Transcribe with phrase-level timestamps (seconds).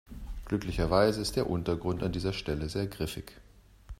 [0.45, 3.33] Glücklicherweise ist der Untergrund an dieser Stelle sehr griffig.